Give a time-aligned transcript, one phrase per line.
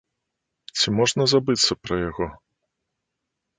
[0.77, 2.25] Ці можна забыцца пра яго?